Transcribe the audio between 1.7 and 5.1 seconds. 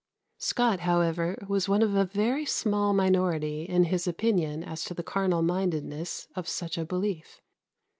of a very small minority in his opinion as to the